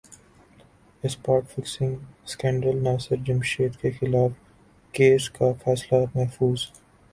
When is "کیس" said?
4.93-5.29